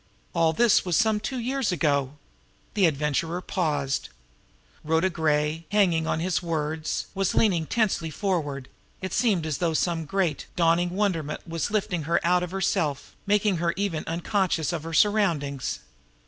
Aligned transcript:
All 0.33 0.51
this 0.51 0.83
was 0.83 0.97
some 0.97 1.19
two 1.19 1.37
years 1.37 1.71
ago." 1.71 2.17
The 2.73 2.87
Adventurer 2.87 3.39
paused. 3.39 4.09
Rhoda 4.83 5.11
Gray, 5.11 5.67
hanging 5.71 6.07
on 6.07 6.19
his 6.19 6.41
words, 6.41 7.05
was 7.13 7.35
leaning 7.35 7.67
tensely 7.67 8.09
forward 8.09 8.67
it 9.03 9.13
seemed 9.13 9.45
as 9.45 9.59
though 9.59 9.75
some 9.75 10.05
great, 10.05 10.47
dawning 10.55 10.89
wonderment 10.89 11.47
was 11.47 11.69
lifting 11.69 12.01
her 12.09 12.19
out 12.25 12.41
of 12.41 12.49
herself, 12.49 13.15
making 13.27 13.57
her 13.57 13.75
even 13.77 14.03
unconscious 14.07 14.73
of 14.73 14.81
her 14.85 14.93
surroundings. 14.95 15.81